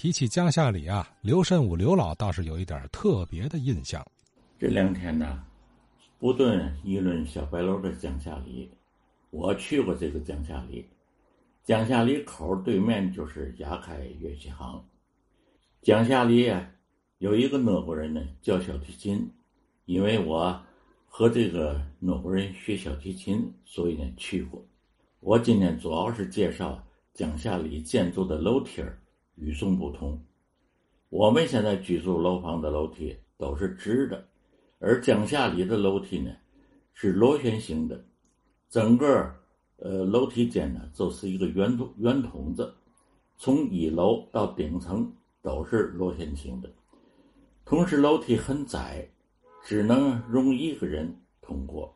[0.00, 4.02] 提起江夏里啊，刘慎武刘老倒是有一点特别的印象。
[4.58, 5.44] 这两天呢，
[6.18, 8.70] 不断议论小白楼的江夏里，
[9.28, 10.88] 我去过这个江夏里。
[11.64, 14.82] 江夏里口对面就是雅凯乐器行。
[15.82, 16.66] 江夏里啊，
[17.18, 19.30] 有一个俄国人呢，教小提琴。
[19.84, 20.58] 因为我
[21.04, 24.64] 和这个俄国人学小提琴，所以呢去过。
[25.18, 26.82] 我今天主要是介绍
[27.12, 28.98] 江夏里建筑的楼梯儿
[29.40, 30.22] 与众不同。
[31.08, 34.24] 我们现在居住楼房的楼梯都是直的。
[34.78, 36.30] 而江夏里的楼梯呢，
[36.94, 38.02] 是螺旋形的，
[38.68, 39.34] 整个
[39.76, 42.72] 呃楼梯间呢就是一个圆筒圆筒子，
[43.36, 46.70] 从一楼到顶层都是螺旋形的。
[47.64, 49.06] 同时楼梯很窄，
[49.62, 51.94] 只能容一个人通过。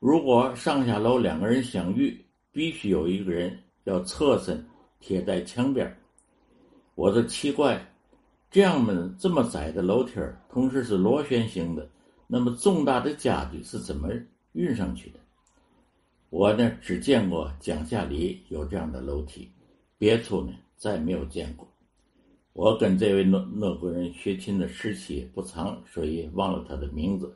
[0.00, 4.64] 如果上下楼两个人相遇，必须有一个人要侧身
[5.00, 5.96] 贴在墙边。
[6.98, 7.80] 我就奇怪，
[8.50, 10.14] 这样的这么窄的楼梯
[10.50, 11.88] 同时是螺旋形的。
[12.26, 14.08] 那么重大的家具是怎么
[14.50, 15.20] 运上去的？
[16.28, 19.48] 我呢只见过江夏里有这样的楼梯，
[19.96, 21.68] 别处呢再没有见过。
[22.52, 27.32] 我跟这位乐乐国人学琴的时期不长，所以忘了他的名字。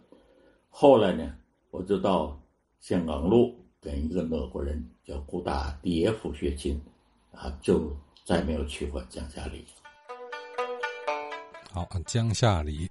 [0.70, 1.36] 后来呢，
[1.70, 2.36] 我就到
[2.80, 6.80] 香港路跟一个乐国人叫古达迪耶夫学琴，
[7.30, 7.96] 啊，就
[8.32, 9.66] 再没有去过江夏里。
[11.70, 12.90] 好，江夏里，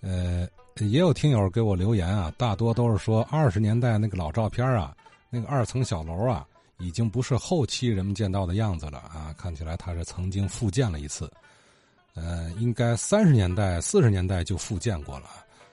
[0.00, 0.48] 呃。
[0.80, 4.94] 也有听友给我留言啊，大多都是说二十年代那个老照片啊，
[5.30, 11.32] 那个二层小楼啊，已经不是后期人们见到的样子了啊，看起来它是曾经复建了一次，
[12.14, 15.30] 呃，应该三十年代、四十年代就复建过了，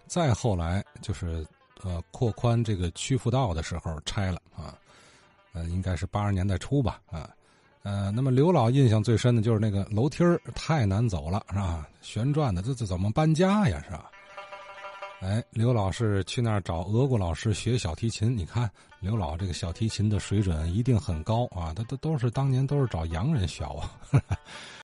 [0.08, 1.45] 再后来就是
[1.81, 4.73] 呃扩宽这个曲阜道的时候拆了啊，
[5.52, 7.30] 呃，应该是八十年代初吧啊，
[7.83, 11.87] 呃，那么刘老印象最深的就是那个楼梯儿太难走了是吧？
[12.01, 14.09] 旋转的，这这怎么搬家呀是吧？
[15.21, 18.37] 哎，刘老是去那儿找俄国老师学小提琴。
[18.37, 21.73] 你看，刘老这个小提琴的水准一定很高啊！
[21.73, 23.91] 他都都是当年都是找洋人学啊。